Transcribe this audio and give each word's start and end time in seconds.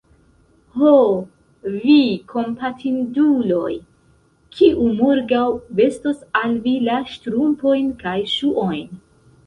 Ho, 0.77 0.93
vi 1.73 1.97
kompatinduloj! 2.31 3.69
kiu 4.57 4.89
morgaŭ 5.03 5.45
vestos 5.83 6.27
al 6.43 6.61
vi 6.69 6.77
la 6.91 7.01
ŝtrumpojn 7.15 7.97
kaj 8.05 8.21
ŝuojn? 8.39 8.95